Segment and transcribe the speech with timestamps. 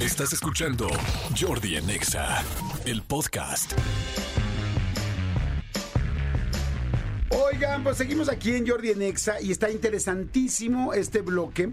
[0.00, 0.88] Estás escuchando
[1.38, 2.42] Jordi en Exa,
[2.86, 3.74] el podcast.
[7.28, 11.72] Oigan, pues seguimos aquí en Jordi en Exa y está interesantísimo este bloque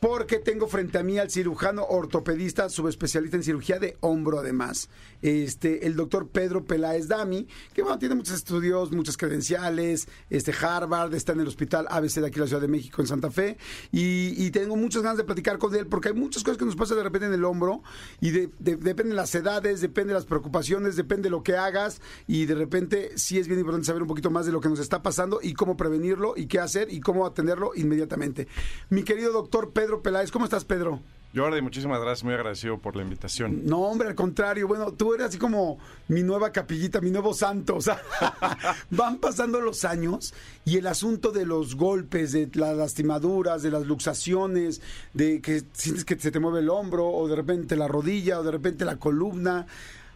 [0.00, 4.88] porque tengo frente a mí al cirujano ortopedista, subespecialista en cirugía de hombro además,
[5.22, 11.14] este, el doctor Pedro Peláez Dami, que bueno, tiene muchos estudios, muchas credenciales, este, Harvard,
[11.14, 13.56] está en el hospital ABC de aquí en la Ciudad de México, en Santa Fe,
[13.92, 16.96] y, tengo muchas ganas de platicar con él porque hay muchas cosas que nos pasan
[16.96, 17.82] de repente en el hombro
[18.20, 22.00] y de, depende de las edades, depende de las preocupaciones, depende de lo que hagas
[22.26, 24.78] y de repente sí es bien importante saber un poquito más de lo que nos
[24.78, 28.48] está pasando y cómo prevenirlo y qué hacer y cómo atenderlo inmediatamente.
[28.88, 31.00] Mi querido doctor Pedro Peláez, ¿cómo estás Pedro?
[31.34, 33.66] Jordi, muchísimas gracias, muy agradecido por la invitación.
[33.66, 34.66] No, hombre, al contrario.
[34.66, 37.76] Bueno, tú eres así como mi nueva capillita, mi nuevo santo.
[37.76, 38.00] O sea,
[38.90, 40.32] van pasando los años
[40.64, 44.80] y el asunto de los golpes, de las lastimaduras, de las luxaciones,
[45.12, 48.42] de que sientes que se te mueve el hombro, o de repente la rodilla, o
[48.42, 49.66] de repente la columna.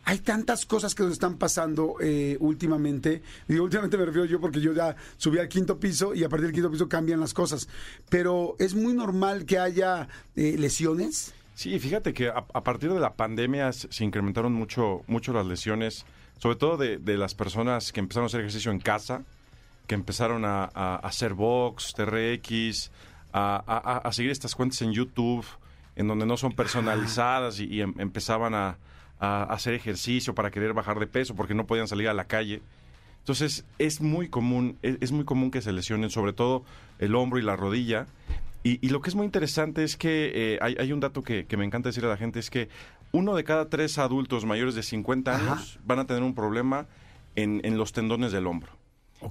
[0.05, 3.23] Hay tantas cosas que nos están pasando eh, últimamente.
[3.47, 6.47] Digo, últimamente me refiero yo porque yo ya subí al quinto piso y a partir
[6.47, 7.69] del quinto piso cambian las cosas.
[8.09, 11.35] Pero es muy normal que haya eh, lesiones.
[11.55, 16.07] Sí, fíjate que a, a partir de la pandemia se incrementaron mucho, mucho las lesiones,
[16.39, 19.23] sobre todo de, de las personas que empezaron a hacer ejercicio en casa,
[19.87, 22.91] que empezaron a, a- a hacer box, TRX,
[23.35, 25.45] a, seguir estas cuentas en YouTube,
[25.97, 28.79] en donde no son personalizadas y, y em- empezaban a,
[29.21, 32.63] a hacer ejercicio para querer bajar de peso porque no podían salir a la calle.
[33.19, 36.65] Entonces es muy común, es, muy común que se lesionen, sobre todo
[36.99, 38.07] el hombro y la rodilla.
[38.63, 41.47] Y, y lo que es muy interesante es que eh, hay, hay un dato que,
[41.47, 42.69] que me encanta decir a la gente, es que
[43.13, 45.53] uno de cada tres adultos mayores de 50 Ajá.
[45.53, 46.87] años van a tener un problema
[47.37, 48.80] en, en los tendones del hombro.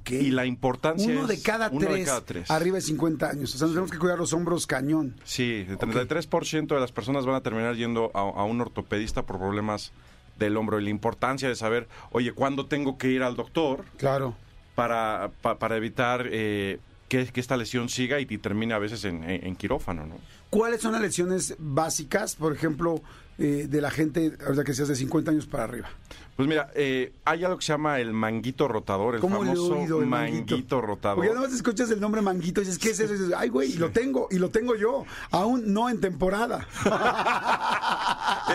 [0.08, 2.52] Y la importancia Uno de cada uno tres, de cada tres.
[2.52, 3.56] arriba de 50 años.
[3.56, 5.16] O sea, nos tenemos que cuidar los hombros cañón.
[5.24, 9.38] Sí, el 33% de las personas van a terminar yendo a, a un ortopedista por
[9.40, 9.92] problemas
[10.38, 14.36] del hombro y la importancia de saber, oye, ¿cuándo tengo que ir al doctor Claro.
[14.76, 16.80] para, pa- para evitar eh,
[17.10, 20.16] que, que esta lesión siga y, y termine a veces en, en- en quirófano, ¿no?
[20.50, 23.02] ¿Cuáles son las lesiones básicas, por ejemplo,
[23.38, 25.90] eh, de la gente, ahorita que seas de 50 años para arriba?
[26.36, 29.78] Pues mira, eh, hay algo que se llama el manguito rotador, el ¿Cómo le famoso
[29.78, 30.82] oído el manguito, manguito?
[30.82, 31.18] rotador.
[31.18, 33.14] Porque además escuchas el nombre manguito y dices, ¿qué es eso?
[33.14, 36.66] Y dices, ay, güey, y lo tengo, y lo tengo yo, aún no en temporada.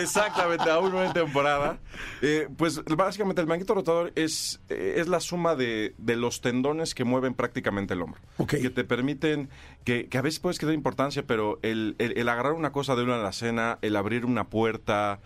[0.01, 1.79] Exactamente, aún no en temporada.
[2.23, 6.95] Eh, pues básicamente el manguito rotador es, eh, es la suma de, de los tendones
[6.95, 8.21] que mueven prácticamente el hombro.
[8.39, 8.51] Ok.
[8.61, 9.49] Que te permiten,
[9.85, 13.03] que, que a veces puedes quedar importancia, pero el, el- el agarrar una cosa de
[13.05, 15.21] una alacena, el abrir una puerta,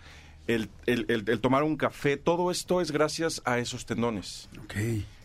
[0.47, 4.49] el, el- tomar un café, todo esto es gracias a esos tendones.
[4.63, 4.75] ok.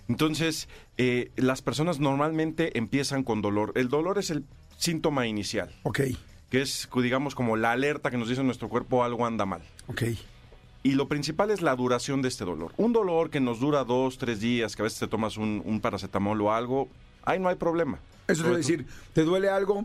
[0.06, 0.69] Entonces,
[0.99, 3.72] eh, las personas normalmente empiezan con dolor.
[3.75, 4.44] El dolor es el
[4.76, 6.00] síntoma inicial, Ok,
[6.55, 9.63] que es, digamos, como la alerta que nos dice nuestro cuerpo algo anda mal.
[9.89, 10.03] ok.
[10.85, 12.73] Y lo principal es la duración de este dolor.
[12.77, 15.81] Un dolor que nos dura dos, tres días, que a veces te tomas un, un
[15.81, 16.89] paracetamol o algo,
[17.25, 17.99] ahí no hay problema.
[18.29, 19.85] Eso a decir, ¿te duele algo?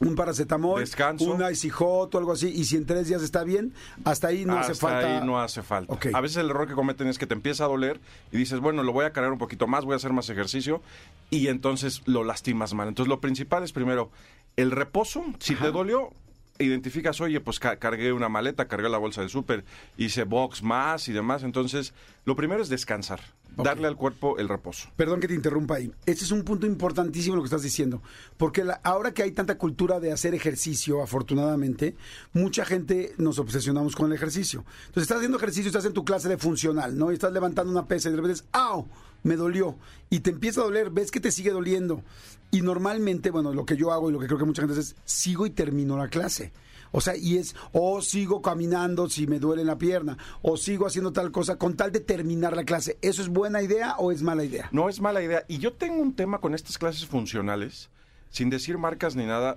[0.00, 1.30] Un paracetamol, Descanso.
[1.30, 3.72] un icy hot o algo así, y si en tres días está bien,
[4.04, 5.18] hasta ahí no hace Hasta falta.
[5.18, 5.92] ahí no hace falta.
[5.92, 6.06] Ok.
[6.14, 8.00] A veces el error que cometen es que te empieza a doler
[8.32, 10.82] y dices, bueno, lo voy a cargar un poquito más, voy a hacer más ejercicio
[11.30, 12.88] y entonces lo lastimas mal.
[12.88, 14.10] Entonces lo principal es primero
[14.56, 15.24] el reposo.
[15.38, 16.10] Si te dolió,
[16.58, 19.64] identificas, oye, pues ca- cargué una maleta, cargué la bolsa del súper,
[19.96, 21.42] hice box más y demás.
[21.42, 21.92] Entonces
[22.24, 23.20] lo primero es descansar,
[23.56, 24.88] darle al cuerpo el reposo.
[24.96, 25.90] Perdón que te interrumpa ahí.
[26.06, 28.00] Este es un punto importantísimo lo que estás diciendo.
[28.36, 31.96] Porque la- ahora que hay tanta cultura de hacer ejercicio, afortunadamente,
[32.32, 34.64] mucha gente nos obsesionamos con el ejercicio.
[34.86, 37.10] Entonces estás haciendo ejercicio, estás en tu clase de funcional, ¿no?
[37.10, 38.86] Y estás levantando una pesa y de repente ¡au!
[39.22, 39.76] Me dolió.
[40.10, 42.02] Y te empieza a doler, ves que te sigue doliendo.
[42.50, 44.82] Y normalmente, bueno, lo que yo hago y lo que creo que mucha gente hace
[44.92, 46.52] es, sigo y termino la clase.
[46.94, 51.10] O sea, y es, o sigo caminando si me duele la pierna, o sigo haciendo
[51.12, 52.98] tal cosa con tal de terminar la clase.
[53.00, 54.68] ¿Eso es buena idea o es mala idea?
[54.72, 55.44] No es mala idea.
[55.48, 57.88] Y yo tengo un tema con estas clases funcionales,
[58.28, 59.56] sin decir marcas ni nada.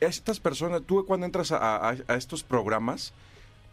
[0.00, 3.12] Estas personas, tú cuando entras a, a- a estos programas,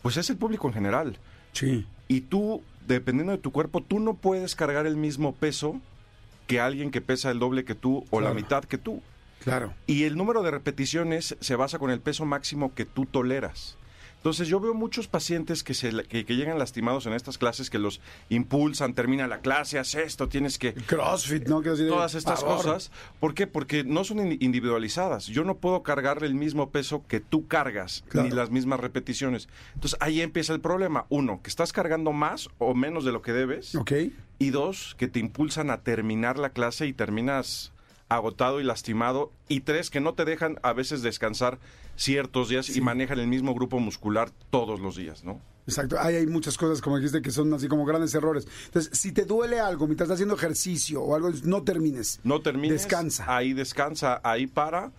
[0.03, 1.17] pues es el público en general.
[1.53, 1.87] Sí.
[2.07, 5.79] Y tú, dependiendo de tu cuerpo, tú no puedes cargar el mismo peso
[6.47, 9.01] que alguien que pesa el doble que tú o la mitad que tú.
[9.43, 9.73] Claro.
[9.87, 13.77] Y el número de repeticiones se basa con el peso máximo que tú toleras.
[14.21, 17.79] Entonces yo veo muchos pacientes que, se, que, que llegan lastimados en estas clases, que
[17.79, 20.75] los impulsan, termina la clase, haz esto, tienes que...
[20.75, 21.61] CrossFit, ¿no?
[21.61, 22.91] Decir, Todas estas cosas.
[23.19, 23.47] ¿Por qué?
[23.47, 25.25] Porque no son in- individualizadas.
[25.25, 28.29] Yo no puedo cargar el mismo peso que tú cargas, Claro.
[28.29, 29.49] ni las mismas repeticiones.
[29.73, 31.07] Entonces ahí empieza el problema.
[31.09, 33.73] Uno, que estás cargando más o menos de lo que debes.
[33.73, 33.91] Ok.
[34.37, 37.71] Y dos, que te impulsan a terminar la clase y terminas
[38.15, 39.31] agotado y lastimado.
[39.47, 41.59] Y tres, que no te dejan a veces descansar
[41.95, 45.39] ciertos días y manejan el mismo grupo muscular todos los días, ¿no?
[45.67, 48.47] Exacto, Ahí hay muchas cosas, como dijiste, que son así como grandes errores.
[48.65, 52.19] Entonces, si te duele algo mientras estás haciendo ejercicio o algo, no termines.
[52.23, 52.81] No termines.
[52.81, 53.25] Descansa.
[53.35, 54.91] Ahí descansa, ahí para.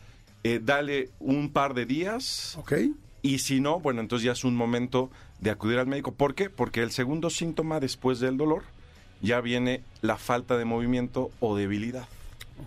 [0.45, 2.57] eh, dale un par de días.
[2.59, 2.73] ¿Ok?
[3.23, 5.11] Y si no, bueno, entonces ya es un momento
[5.41, 6.13] de acudir al médico.
[6.13, 6.49] ¿Por qué?
[6.51, 8.63] Porque el segundo síntoma después del dolor
[9.21, 12.09] ya viene la falta de movimiento o debilidad.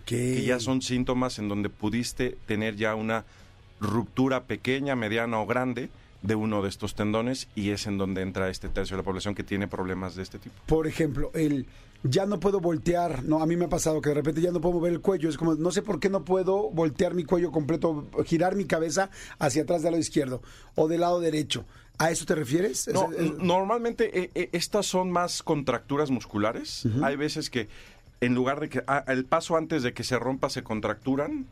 [0.06, 3.25] Que ya son síntomas en donde pudiste tener ya una
[3.80, 5.89] ruptura pequeña, mediana o grande
[6.21, 9.36] de uno de estos tendones y es en donde entra este tercio de la población
[9.36, 10.56] que tiene problemas de este tipo.
[10.65, 11.68] Por ejemplo, el
[12.03, 14.62] ya no puedo voltear, no, a mí me ha pasado que de repente ya no
[14.62, 17.51] puedo mover el cuello, es como no sé por qué no puedo voltear mi cuello
[17.51, 19.09] completo, girar mi cabeza
[19.39, 20.41] hacia atrás del lado izquierdo
[20.75, 21.65] o del lado derecho.
[21.98, 22.88] ¿A eso te refieres?
[22.94, 26.86] No, es- normalmente eh, eh, estas son más contracturas musculares.
[27.03, 27.69] Hay veces que
[28.25, 31.45] en lugar de que ah, el paso antes de que se rompa se contracturan,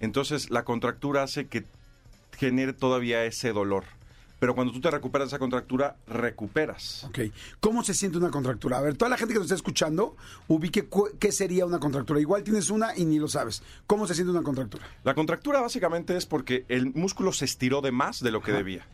[0.00, 1.64] entonces la contractura hace que
[2.36, 3.84] genere todavía ese dolor.
[4.38, 7.04] Pero cuando tú te recuperas de esa contractura, recuperas.
[7.04, 7.18] Ok.
[7.60, 8.78] ¿Cómo se siente una contractura?
[8.78, 10.16] A ver, toda la gente que nos está escuchando,
[10.48, 10.88] ubique
[11.18, 12.20] qué sería una contractura.
[12.20, 13.62] Igual tienes una y ni lo sabes.
[13.86, 14.86] ¿Cómo se siente una contractura?
[15.04, 18.86] La contractura básicamente es porque el músculo se estiró de más de lo que debía.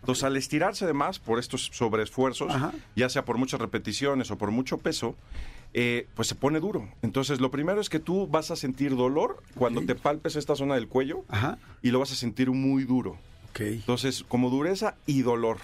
[0.00, 2.72] Entonces, al estirarse de más por estos sobreesfuerzos, Ajá.
[2.94, 5.14] ya sea por muchas repeticiones o por mucho peso,
[5.74, 6.88] eh, pues se pone duro.
[7.02, 10.74] Entonces, lo primero es que tú vas a sentir dolor cuando te palpes esta zona
[10.74, 11.58] del cuello Ajá.
[11.82, 13.18] y lo vas a sentir muy duro.
[13.58, 15.58] Entonces, como dureza y dolor.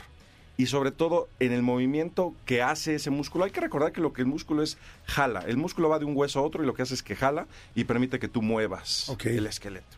[0.56, 3.44] Y sobre todo en el movimiento que hace ese músculo.
[3.44, 4.76] Hay que recordar que lo que el músculo es
[5.06, 5.40] jala.
[5.40, 7.46] El músculo va de un hueso a otro y lo que hace es que jala
[7.74, 9.96] y permite que tú muevas el esqueleto.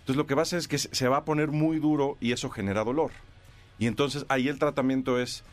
[0.00, 2.32] Entonces lo que va a hacer es que se va a poner muy duro y
[2.32, 3.10] eso genera dolor.
[3.78, 5.44] Y entonces ahí el tratamiento es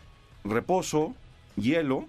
[0.44, 1.14] reposo,
[1.58, 2.08] hielo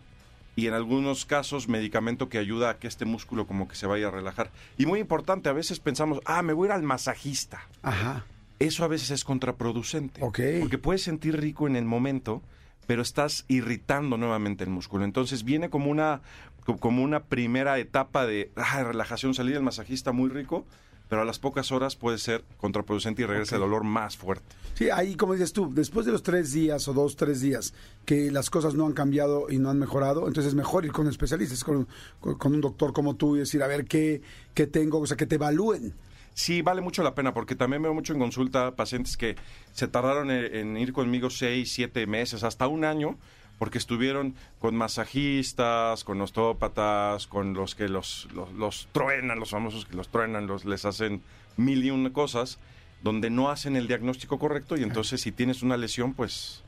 [0.56, 4.08] y en algunos casos medicamento que ayuda a que este músculo como que se vaya
[4.08, 4.50] a relajar.
[4.78, 8.24] Y muy importante, a veces pensamos, ah, me voy a ir al masajista Ajá.
[8.58, 10.22] eso a veces es contraproducente.
[10.22, 10.40] Ok.
[10.60, 12.42] Porque puedes sentir rico en el momento,
[12.86, 15.04] pero estás irritando nuevamente el músculo.
[15.04, 16.22] Entonces viene como una,
[16.64, 20.64] co- como una primera etapa de ah, relajación, salir del masajista muy rico,
[21.08, 24.44] pero a las pocas horas puede ser contraproducente y regresa el dolor más fuerte.
[24.74, 27.72] Sí, ahí como dices tú, después de los tres días o dos, tres días
[28.04, 31.08] que las cosas no han cambiado y no han mejorado, entonces es mejor ir con
[31.08, 31.88] especialistas, con,
[32.20, 34.20] con- con un doctor como tú y decir, a ver qué,
[34.54, 35.94] qué tengo, o sea, que te evalúen.
[36.34, 39.36] Sí, vale mucho la pena porque también veo mucho en consulta pacientes que
[39.72, 43.16] se tardaron en, en ir conmigo seis, siete meses, hasta un año,
[43.58, 49.86] porque estuvieron con masajistas, con ostópatas, con los que los, los, los truenan, los famosos
[49.86, 51.22] que los truenan, los, les hacen
[51.56, 52.58] mil y una cosas,
[53.02, 56.62] donde no hacen el diagnóstico correcto y entonces si tienes una lesión, pues,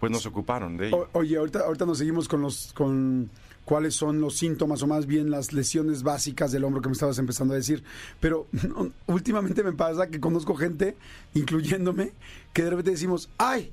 [0.00, 1.08] pues nos ocuparon de ello.
[1.12, 3.30] O- oye, ahorita, ahorita nos seguimos con los con
[3.64, 7.18] cuáles son los síntomas o más bien las lesiones básicas del hombro que me estabas
[7.18, 7.82] empezando a decir.
[8.20, 8.46] Pero
[9.06, 10.96] últimamente me pasa que conozco gente,
[11.34, 12.12] incluyéndome,
[12.52, 13.72] que de repente decimos, ay,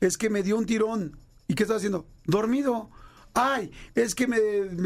[0.00, 1.16] es que me dio un tirón.
[1.48, 2.06] ¿Y qué estás haciendo?
[2.24, 2.90] Dormido.
[3.34, 4.38] Ay, es que me,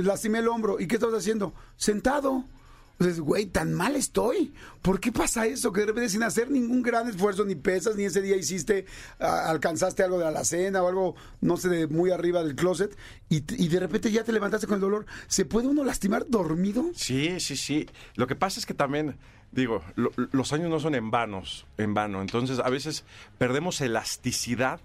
[0.03, 0.81] lastimé el hombro.
[0.81, 1.55] ¿Y qué estás haciendo?
[1.77, 2.45] Sentado.
[2.93, 4.53] Entonces, güey, tan mal estoy.
[4.83, 5.73] ¿Por qué pasa eso?
[5.73, 8.87] Que de repente sin hacer ningún gran esfuerzo, ni pesas, ni ese día hiciste,
[9.21, 12.97] alcanzaste algo de la alacena o algo, no sé, de muy arriba del closet,
[13.29, 15.07] y, y de repente ya te levantaste con el dolor.
[15.29, 16.91] ¿Se puede uno lastimar dormido?
[16.97, 17.87] Sí, sí, sí.
[18.17, 19.17] Lo que pasa es que también,
[19.53, 22.21] digo, lo- los años no son en vanos, en vano.
[22.21, 23.05] Entonces, a veces
[23.39, 24.81] perdemos elasticidad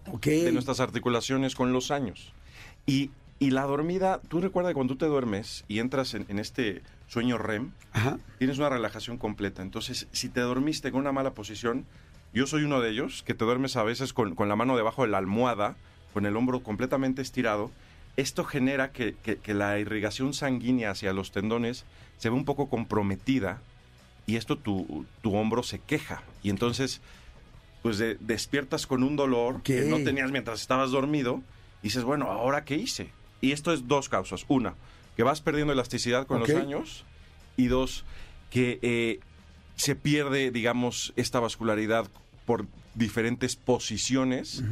[0.45, 2.33] de nuestras articulaciones con los años.
[2.85, 6.39] Y, y la dormida, tú recuerdas que cuando tú te duermes y entras en, en
[6.39, 8.19] este sueño REM, Ajá.
[8.39, 9.61] tienes una relajación completa.
[9.61, 11.85] Entonces, si te dormiste con una mala posición,
[12.33, 15.03] yo soy uno de ellos, que te duermes a veces con, con la mano debajo
[15.03, 15.75] de la almohada,
[16.13, 17.69] con el hombro completamente estirado.
[18.17, 21.85] Esto genera que, que- que la irrigación sanguínea hacia los tendones
[22.17, 23.61] se ve un poco comprometida
[24.25, 26.23] y esto tu, tu hombro se queja.
[26.43, 27.01] Y entonces,
[27.81, 31.41] pues de- despiertas con un dolor que no tenías mientras estabas dormido
[31.81, 33.09] y dices, bueno, ¿ahora qué hice?
[33.41, 34.45] Y esto es dos causas.
[34.47, 34.75] Una,
[35.17, 37.05] que vas perdiendo elasticidad con los años
[37.57, 38.05] y dos,
[38.49, 39.19] que eh,
[39.75, 42.07] se pierde, digamos, esta vascularidad
[42.45, 42.65] por
[42.95, 44.63] diferentes posiciones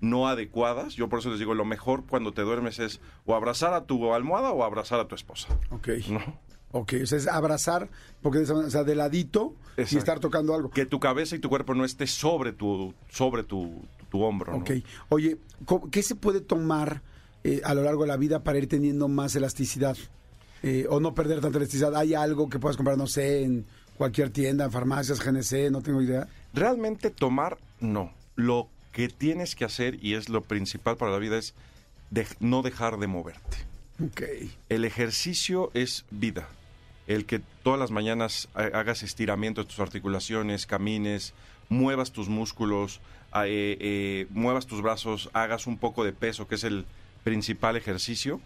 [0.00, 0.94] no adecuadas.
[0.94, 4.12] Yo por eso les digo, lo mejor cuando te duermes es o abrazar a tu
[4.12, 5.48] almohada o abrazar a tu esposa.
[5.70, 5.88] Ok.
[6.08, 6.38] ¿no?
[6.72, 7.88] Ok, o sea, es abrazar,
[8.22, 10.70] porque de, o sea, de ladito y estar tocando algo.
[10.70, 14.52] Que tu cabeza y tu cuerpo no esté sobre tu, sobre tu, tu hombro.
[14.52, 14.58] ¿no?
[14.58, 14.70] Ok.
[15.08, 17.02] Oye, ¿cómo- ¿qué se puede tomar
[17.44, 19.96] eh, a lo largo de la vida para ir teniendo más elasticidad?
[20.62, 21.94] Eh, o no perder tanta elasticidad.
[21.94, 23.64] ¿Hay algo que puedas comprar, no sé, en
[23.96, 25.70] cualquier tienda, en farmacias, GNC?
[25.70, 26.26] No tengo idea.
[26.52, 28.12] Realmente tomar, no.
[28.34, 31.54] Lo que tienes que hacer, y es lo principal para la vida, es
[32.10, 33.58] de- no dejar de moverte.
[34.68, 36.48] El ejercicio es vida.
[37.06, 41.34] el que todas las mañanas ha- hagas estiramiento de tus articulaciones, camines,
[41.68, 43.00] muevas tus músculos,
[43.44, 46.84] eh, eh, muevas tus brazos, hagas un poco de peso, que es el
[47.22, 48.40] principal ejercicio,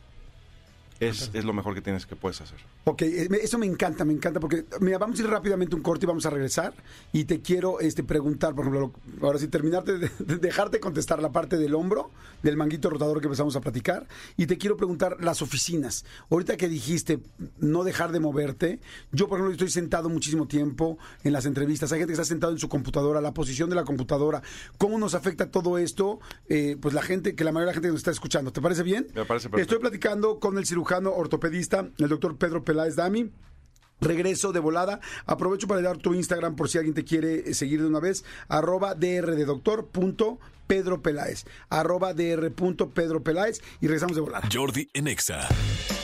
[1.01, 2.59] es, es lo mejor que tienes que puedes hacer.
[2.85, 6.05] Ok, eh, eso me encanta, me encanta, porque mira, vamos a ir rápidamente un corte
[6.05, 6.75] y vamos a regresar.
[7.13, 11.23] Y te quiero este, preguntar, por ejemplo, lo- ahora sí, terminarte, de, de dejarte contestar
[11.23, 12.11] la parte del hombro,
[12.43, 14.07] del manguito rotador que empezamos a platicar.
[14.37, 16.05] Y te quiero preguntar las oficinas.
[16.31, 17.21] Ahorita que dijiste
[17.59, 18.81] no dejar de moverte,
[19.11, 21.91] yo, por ejemplo, estoy sentado muchísimo tiempo en las entrevistas.
[21.93, 24.43] Hay gente que está sentado en su computadora, la posición de la computadora.
[24.77, 26.21] ¿Cómo nos afecta todo esto?
[26.51, 28.53] Eh, pues la gente, que la mayoría de la gente que nos está escuchando.
[28.53, 29.07] ¿Te parece bien?
[29.15, 29.61] Me parece perfecto.
[29.61, 33.31] Estoy platicando con el cirujano ortopedista, el doctor Pedro Peláez Dami.
[34.01, 35.01] Regreso de volada.
[35.27, 38.25] Aprovecho para dar tu Instagram por si alguien te quiere eh, seguir de una vez.
[38.49, 41.45] Arroba dr de doctor punto Pedro Peláez.
[41.69, 43.61] Arroba dr punto Pedro Peláez.
[43.81, 44.49] Y regresamos de volada.
[44.51, 45.49] Jordi en Exa.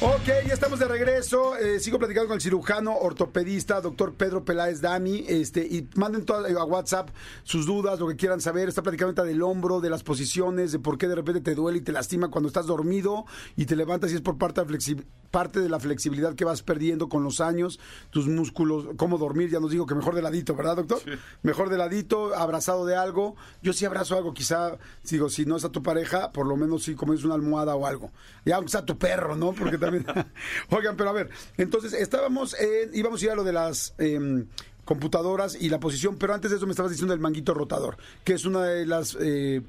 [0.02, 1.56] Ok, ya estamos de regreso.
[1.56, 5.24] Eh, sigo platicando con el cirujano ortopedista, doctor Pedro Peláez Dami.
[5.26, 7.08] Este, y manden todo a WhatsApp
[7.44, 8.68] sus dudas, lo que quieran saber.
[8.68, 11.78] Está platicando ahorita del hombro, de las posiciones, de por qué de repente te duele
[11.78, 13.24] y te lastima cuando estás dormido
[13.56, 16.44] y te levantas y es por parte de, la flexi- parte de la flexibilidad que
[16.44, 19.48] vas perdiendo con los años, tus músculos, cómo dormir.
[19.50, 21.00] Ya nos digo que mejor de ladito, ¿verdad, doctor?
[21.42, 23.34] Mejor de ladito, abrazado de algo.
[23.62, 24.76] Yo sí abrazo algo, quizá,
[25.08, 27.74] digo, si no es a tu pareja, por lo menos sí como es una almohada
[27.76, 28.12] o algo.
[28.44, 29.52] Ya aunque sea tu perro, ¿no?
[29.52, 30.26] Porque también.
[30.70, 32.94] Oigan, pero a ver, entonces estábamos en.
[32.94, 33.94] íbamos a ir a lo de las.
[33.98, 34.46] em,
[34.84, 38.34] computadoras y la posición, pero antes de eso me estabas diciendo el manguito rotador, que
[38.34, 39.60] es una de las eh,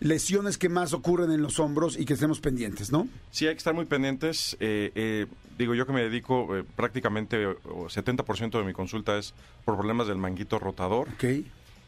[0.00, 3.06] lesiones que más ocurren en los hombros y que estemos pendientes, ¿no?
[3.30, 4.56] Sí, hay que estar muy pendientes.
[4.58, 9.34] eh, eh, digo, yo que me dedico eh, prácticamente o 70% de mi consulta es
[9.64, 11.08] por problemas del manguito rotador.
[11.14, 11.46] Ok.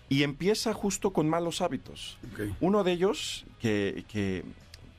[0.08, 2.16] Y empieza justo con malos hábitos.
[2.32, 2.54] Ok.
[2.60, 4.44] Uno de ellos, que, que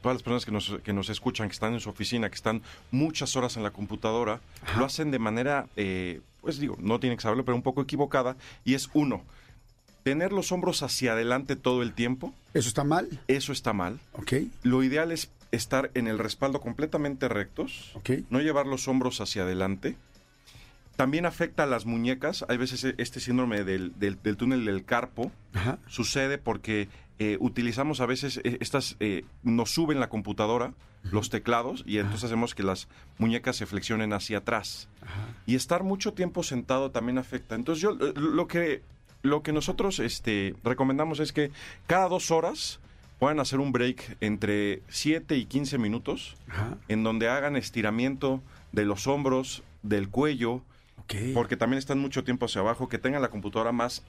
[0.01, 2.61] todas las personas que nos, que nos escuchan, que están en su oficina, que están
[2.91, 4.39] muchas horas en la computadora,
[4.77, 8.35] lo hacen de manera, eh, pues digo, no tienen que saberlo, pero un poco equivocada.
[8.63, 9.23] Y es uno,
[10.03, 13.07] tener los hombros hacia adelante todo el tiempo, ¿Eso está mal?
[13.27, 13.99] eso está mal.
[14.13, 14.33] Ok.
[14.63, 18.11] Lo ideal es estar en el respaldo completamente rectos, Ok.
[18.29, 19.97] no llevar los hombros hacia adelante.
[20.95, 22.43] También afecta a las muñecas.
[22.49, 25.77] Hay veces eh, este síndrome del, del- del túnel del carpo Ajá.
[25.87, 30.73] sucede porque eh, utilizamos a veces eh, estas, eh, nos suben la computadora,
[31.03, 34.87] los teclados, y entonces hacemos que las muñecas se flexionen hacia atrás.
[35.45, 37.55] Y estar mucho tiempo sentado también afecta.
[37.55, 38.83] Entonces yo eh, lo que,
[39.21, 41.51] lo que nosotros este, recomendamos es que
[41.87, 42.79] cada dos horas
[43.19, 46.77] puedan hacer un break entre 7 y 15 minutos Ajá.
[46.87, 50.61] en donde hagan estiramiento de los hombros, del cuello,
[51.33, 54.03] porque también están mucho tiempo hacia abajo, que tengan la computadora más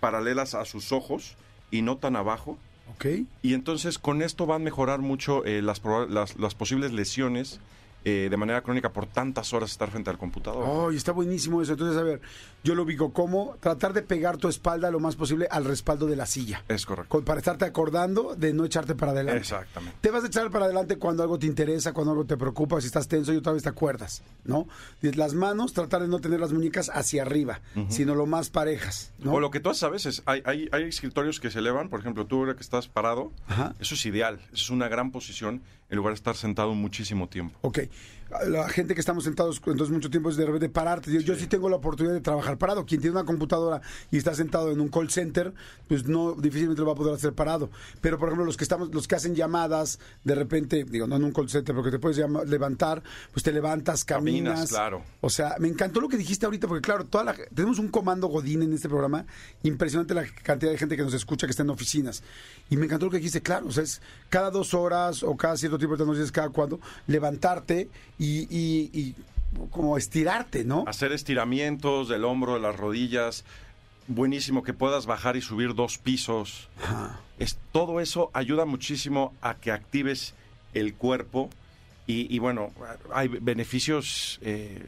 [0.00, 1.36] paralelas a sus ojos
[1.72, 2.56] y no tan abajo.
[2.94, 3.06] Ok.
[3.42, 7.58] Y entonces con esto van a mejorar mucho eh, las, las, las posibles lesiones
[8.04, 10.64] eh, de manera crónica por tantas horas estar frente al computador.
[10.66, 11.72] Oh, y está buenísimo eso.
[11.72, 12.20] Entonces, a ver,
[12.64, 16.16] yo lo ubico como tratar de pegar tu espalda lo más posible al respaldo de
[16.16, 16.64] la silla.
[16.68, 17.08] Es correcto.
[17.08, 19.40] Con- para estarte acordando de no echarte para adelante.
[19.40, 19.96] Exactamente.
[20.00, 22.86] Te vas a echar para adelante cuando algo te interesa, cuando algo te preocupa, si
[22.86, 24.66] estás tenso y otra vez te acuerdas, ¿no?
[25.00, 29.32] Las manos, tratar de no tener las muñecas hacia arriba, sino lo más parejas, ¿no?
[29.34, 32.00] O lo que tú haces a veces, hay, hay, hay escritorios que se elevan, por
[32.00, 33.74] ejemplo, tú ahora que estás parado, Ajá.
[33.80, 37.58] eso es ideal, eso es una gran posición en lugar de estar sentado muchísimo tiempo.
[38.48, 41.12] La gente que estamos sentados entonces mucho tiempo es de repente pararte.
[41.12, 42.86] Yo, yo sí tengo la oportunidad de trabajar parado.
[42.86, 45.52] Quien tiene una computadora y está sentado en un call center,
[45.88, 47.70] pues no difícilmente lo va a poder hacer parado.
[48.00, 51.24] Pero por ejemplo, los que estamos, los que hacen llamadas, de repente, digo, no en
[51.24, 54.52] un call center, porque te puedes levantar, pues te levantas, caminas.
[54.52, 55.02] Caminas, claro.
[55.20, 58.28] O sea, me encantó lo que dijiste ahorita, porque claro, toda la, tenemos un comando
[58.28, 59.26] Godín en este programa,
[59.62, 62.22] impresionante la cantidad de gente que nos escucha que está en oficinas.
[62.70, 65.56] Y me encantó lo que dijiste, claro, o sea, es cada dos horas o cada
[65.56, 67.88] cierto tiempo, no sé cada cuándo, levantarte
[68.22, 69.14] y, y- y
[69.70, 70.84] como estirarte, ¿no?
[70.86, 73.44] Hacer estiramientos del hombro, de las rodillas,
[74.08, 76.68] buenísimo que puedas bajar y subir dos pisos.
[77.38, 80.34] Es, todo eso ayuda muchísimo a que actives
[80.74, 81.50] el cuerpo
[82.06, 82.72] y, y bueno,
[83.14, 84.86] hay beneficios eh,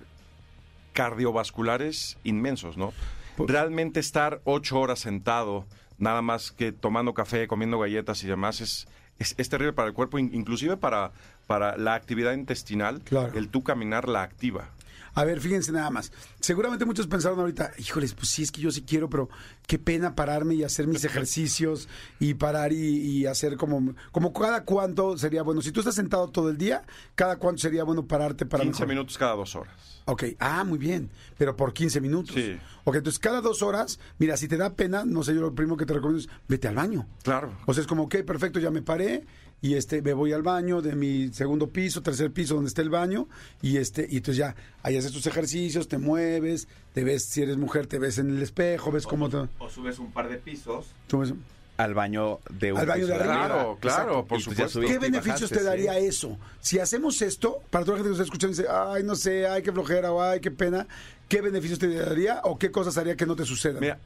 [0.93, 2.93] cardiovasculares inmensos, ¿no?
[3.37, 5.67] Realmente estar ocho horas sentado,
[5.99, 8.87] nada más que tomando café, comiendo galletas y demás, es,
[9.19, 11.13] es, es terrible para el cuerpo, in- inclusive para,
[11.47, 13.33] para la actividad intestinal, Claro.
[13.39, 14.69] el tú caminar la activa.
[15.15, 16.13] A ver, fíjense nada más.
[16.41, 19.29] Seguramente muchos pensaron ahorita, híjoles, pues sí, es que yo sí quiero, pero
[19.67, 24.65] qué pena pararme y hacer mis ejercicios y parar y, y hacer como, como cada
[24.65, 25.61] cuánto sería bueno.
[25.61, 26.83] Si tú estás sentado todo el día,
[27.15, 28.89] cada cuánto sería bueno pararte para 15 mejor?
[28.89, 30.03] minutos cada dos horas.
[30.07, 32.35] Ok, ah, muy bien, pero por 15 minutos.
[32.35, 32.57] Sí.
[32.85, 35.77] Ok, entonces cada dos horas, mira, si te da pena, no sé, yo lo primero
[35.77, 37.07] que te recomiendo es vete al baño.
[37.23, 37.57] Claro.
[37.67, 39.27] O sea, es como, ok, perfecto, ya me paré, paré
[39.61, 42.91] y este me voy al baño de mi segundo piso, tercer piso donde está el
[42.91, 43.29] baño
[43.63, 47.57] y este y entonces ya ahí haces tus ejercicios, te mueves, te ves si eres
[47.57, 50.87] mujer, te ves en el espejo, ves cómo te O subes un par de pisos.
[51.11, 51.35] subes-
[51.77, 53.35] Al baño de un Al baño de arriba.
[53.47, 54.25] Claro, claro, Exacto.
[54.27, 54.81] por Y pues supuesto.
[54.83, 56.07] ¿Qué y beneficios bajaste, te daría sí.
[56.07, 56.39] eso?
[56.61, 59.49] Si hacemos esto, para toda la gente que nos está escuchando dice, ay, no sé,
[59.49, 60.87] ay, qué flojera, o ay, qué pena,
[61.29, 63.81] ¿qué beneficios te daría o qué cosas haría que no te sucedan?
[63.81, 63.99] Mira,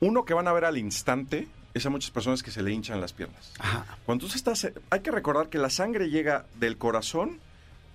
[0.00, 3.00] uno que van a ver al instante es a muchas personas que se le hinchan
[3.02, 3.52] las piernas.
[3.58, 3.84] Ajá.
[4.06, 7.38] Cuando tú estás, hay que recordar que la sangre llega del corazón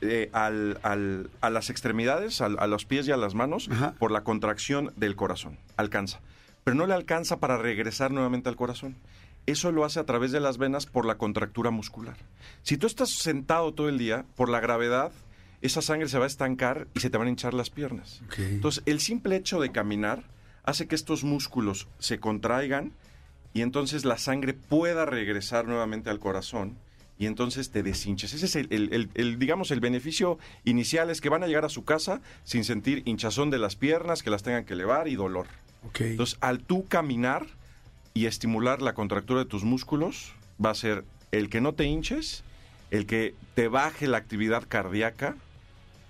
[0.01, 3.93] eh, al- al- a las extremidades, al- a los pies y a las manos, Ajá.
[3.99, 5.57] por la contracción del corazón.
[5.77, 6.19] Alcanza.
[6.63, 8.95] Pero no le alcanza para regresar nuevamente al corazón.
[9.45, 12.17] Eso lo hace a través de las venas por la contractura muscular.
[12.61, 15.11] Si tú estás sentado todo el día, por la gravedad,
[15.61, 18.21] esa sangre se va a estancar y se te van a hinchar las piernas.
[18.37, 20.23] Entonces, el simple hecho de caminar
[20.63, 22.93] hace que estos músculos se contraigan
[23.53, 26.77] y entonces la sangre pueda regresar nuevamente al corazón
[27.19, 28.33] y entonces te deshinches.
[28.33, 31.65] Ese es el, el- el- el, digamos, el beneficio inicial, es que van a llegar
[31.65, 35.15] a su casa sin sentir hinchazón de las piernas, que las tengan que elevar y
[35.15, 35.45] dolor.
[36.11, 37.45] Entonces, al tú caminar
[38.13, 40.31] y estimular la contractura de tus músculos,
[40.63, 42.43] va a ser el que no te hinches,
[42.89, 45.35] el que te baje la actividad cardíaca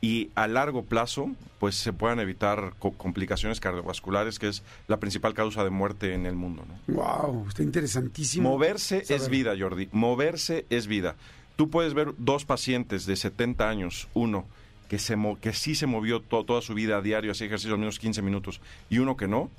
[0.02, 1.30] y a largo plazo,
[1.60, 6.26] pues se puedan evitar co- complicaciones cardiovasculares, que es la principal causa de muerte en
[6.26, 6.64] el mundo.
[6.88, 6.94] ¿no?
[6.96, 8.50] wow, está interesantísimo.
[8.50, 9.22] Moverse saber.
[9.22, 9.90] es vida, Jordi.
[9.92, 11.16] Moverse es vida.
[11.58, 14.46] Tú puedes ver dos pacientes de 70 años, uno
[14.88, 17.74] que, se mo- que sí se movió to- toda su vida a diario, hacía ejercicio
[17.74, 19.52] al menos 15 minutos, y uno que no,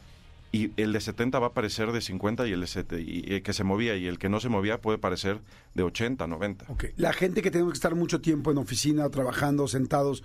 [0.53, 3.43] y el de 70 va a parecer de 50 y el de sete- y, eh,
[3.43, 5.41] que se movía y el que no se movía puede parecer
[5.75, 6.65] de 80, 90.
[6.69, 6.87] Ok.
[6.97, 10.25] La gente que tenemos que estar mucho tiempo en oficina, trabajando, sentados,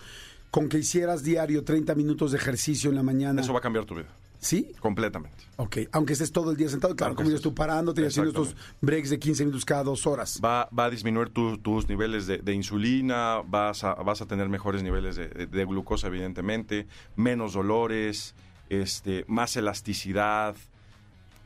[0.50, 3.41] con que hicieras diario 30 minutos de ejercicio en la mañana.
[3.41, 4.08] Eso va a cambiar tu vida,
[4.39, 4.72] ¿Sí?
[4.79, 5.44] completamente.
[5.58, 5.77] Ok.
[5.91, 8.29] Aunque estés todo el día sentado, claro, Aunque como dices estés- tú, parándote y haciendo
[8.32, 10.39] estos breaks de 15 minutos cada dos horas.
[10.44, 14.48] Va, va a disminuir tu- tus niveles de, de insulina, vas a, vas a tener
[14.50, 18.34] mejores niveles de, de- de glucosa, evidentemente, menos dolores,
[18.69, 20.55] este, más elasticidad,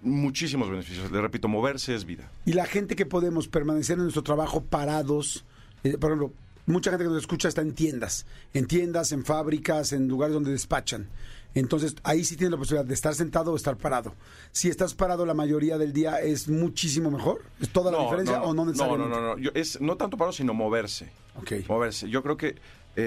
[0.01, 1.11] muchísimos beneficios.
[1.11, 2.29] Le repito, moverse es vida.
[2.45, 5.45] Y la gente que podemos permanecer en nuestro trabajo parados,
[5.83, 6.33] eh, por ejemplo,
[6.65, 10.51] mucha gente que nos escucha está en tiendas, en tiendas, en fábricas, en lugares donde
[10.51, 11.08] despachan.
[11.55, 14.13] Entonces, ahí sí tienes la posibilidad de estar sentado o estar parado.
[14.51, 17.41] Si estás parado la mayoría del día, ¿es muchísimo mejor?
[17.60, 19.10] ¿Es toda la diferencia o no necesariamente?
[19.15, 19.41] No, no, no.
[19.41, 21.10] Yo- es, no tanto paro, sino moverse.
[21.41, 21.67] Ok.
[21.67, 22.08] Moverse.
[22.08, 22.55] Yo creo que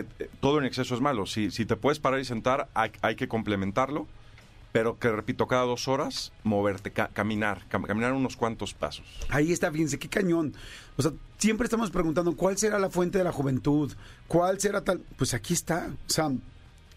[0.00, 1.26] eh, eh, todo en exceso es malo.
[1.26, 4.06] Si, si te puedes parar y sentar, hay, hay que complementarlo.
[4.72, 9.04] Pero que, repito, cada dos horas, moverte, ca- caminar, cam- caminar unos cuantos pasos.
[9.28, 10.54] Ahí está, fíjense, qué cañón.
[10.96, 13.92] O sea, siempre estamos preguntando cuál será la fuente de la juventud,
[14.28, 15.00] cuál será tal.
[15.18, 15.90] Pues aquí está.
[16.08, 16.30] O sea,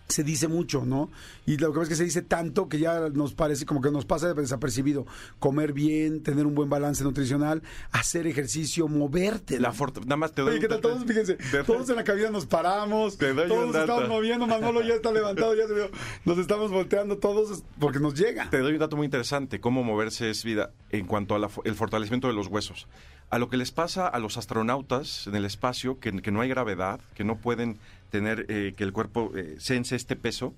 [0.08, 1.10] se dice mucho, ¿no?
[1.48, 3.90] Y lo que pasa es que se dice tanto que ya nos parece como que
[3.92, 5.06] nos pasa desapercibido.
[5.40, 9.60] Comer bien, tener un buen balance nutricional, hacer ejercicio, moverte.
[9.60, 10.82] La forta- nada más te doy Oye, ¿qué tal?
[10.82, 13.94] Todos, fíjense, todos en la cabina nos paramos, Te doy todos dato.
[13.94, 15.90] estamos moviendo, Manolo ya está levantado, ya se vio.
[16.24, 18.50] Nos estamos volteando todos porque nos llega.
[18.50, 22.34] Te doy un dato muy interesante, cómo moverse es vida en cuanto al fortalecimiento de
[22.34, 22.88] los huesos.
[23.32, 26.50] A lo que les pasa a los astronautas en el espacio, que, que no hay
[26.50, 30.54] gravedad, que no pueden tener, eh, que el cuerpo eh, sense este peso,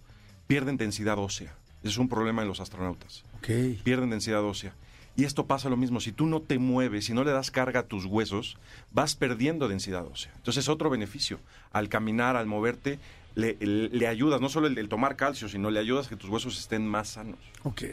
[0.48, 1.56] pierden densidad ósea.
[1.82, 3.24] Ese es un problema en los astronautas.
[3.84, 4.74] Pierden densidad ósea.
[5.16, 7.82] Y esto pasa lo mismo, si tú no te mueves, si no le das carga
[7.82, 8.58] a tus huesos,
[8.92, 10.32] vas perdiendo densidad ósea.
[10.36, 11.40] Entonces es otro beneficio.
[11.72, 13.00] Al caminar, al moverte,
[13.38, 16.30] le, le- ayudas, no solo el, el tomar calcio, sino le ayudas a que tus
[16.30, 17.40] huesos estén más sanos.
[17.64, 17.84] Ok.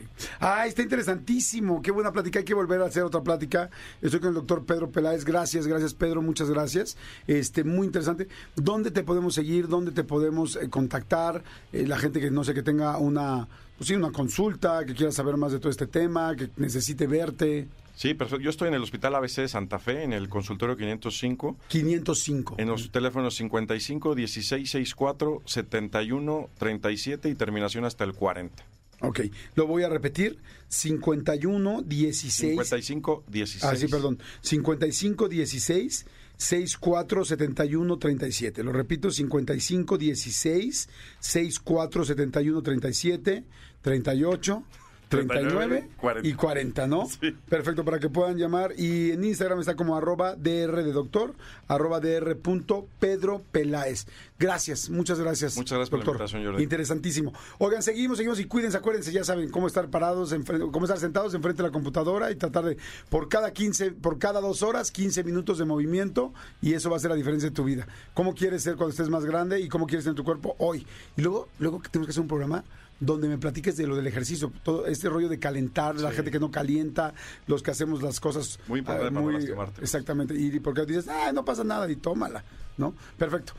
[0.40, 1.82] Ah, está interesantísimo.
[1.82, 2.38] Qué buena plática.
[2.38, 3.68] Hay que volver a hacer otra plática.
[4.00, 5.24] Estoy con el doctor Pedro Peláez.
[5.24, 6.22] Gracias, gracias Pedro.
[6.22, 6.96] Muchas gracias.
[7.26, 8.28] Este, muy interesante.
[8.56, 9.68] ¿Dónde te podemos seguir?
[9.68, 11.44] ¿Dónde te podemos eh, contactar?
[11.72, 15.12] Eh, la gente que no sé, que tenga una, pues sí, una consulta, que quiera
[15.12, 17.68] saber más de todo este tema, que necesite verte.
[17.94, 18.42] Sí, perfecto.
[18.42, 22.56] Yo estoy en el Hospital ABC de Santa Fe, en el consultorio 505, 505.
[22.58, 28.64] en los teléfonos 55 16 64 71 37 y terminación hasta el 40.
[29.00, 29.20] Ok.
[29.54, 30.38] Lo voy a repetir.
[30.68, 32.50] 51 16.
[32.50, 33.64] 55 16.
[33.64, 34.18] Ah, sí, perdón.
[34.40, 38.62] 55 16 64 71 37.
[38.64, 40.88] Lo repito, 55 16
[41.20, 43.44] 64 71 37
[43.82, 44.64] 38
[45.16, 46.28] 39 40.
[46.28, 47.06] y 40, ¿no?
[47.06, 47.34] Sí.
[47.48, 48.72] Perfecto, para que puedan llamar.
[48.76, 51.34] Y en Instagram está como arroba dr de doctor,
[51.68, 54.06] arroba dr punto Pedro Peláez.
[54.38, 55.56] Gracias, muchas gracias.
[55.56, 56.20] Muchas gracias por la doctor.
[56.22, 56.62] invitación, Jordi.
[56.62, 57.32] Interesantísimo.
[57.58, 61.34] Oigan, seguimos, seguimos y cuídense, acuérdense, ya saben cómo estar parados, enfrente- cómo estar sentados
[61.34, 62.76] enfrente de la computadora y tratar de,
[63.08, 67.00] por cada 15, por cada dos horas, 15 minutos de movimiento y eso va a
[67.00, 67.86] ser la diferencia de tu vida.
[68.12, 70.84] ¿Cómo quieres ser cuando estés más grande y cómo quieres ser en tu cuerpo hoy?
[71.16, 72.64] Y luego, luego que tenemos que hacer un programa
[73.06, 76.16] donde me platiques de lo del ejercicio, todo este rollo de calentar, la Sí.
[76.16, 77.14] gente que no calienta,
[77.46, 79.82] los que hacemos las cosas Muy importante ah, para no lastimarte.
[79.82, 82.44] exactamente, y porque dices, ah, no pasa nada y tómala,
[82.76, 82.94] ¿no?
[83.18, 83.52] Perfecto.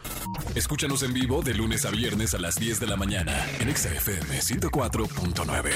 [0.56, 3.90] Escúchanos en vivo de lunes a viernes a las 10 de la mañana en Exa
[3.94, 5.72] FM 104.9.